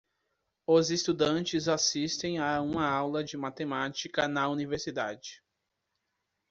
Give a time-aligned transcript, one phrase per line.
[0.65, 5.43] Os estudantes assistem a uma aula de matemática na universidade.